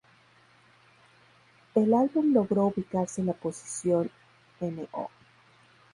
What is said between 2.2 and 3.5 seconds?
logró ubicarse en la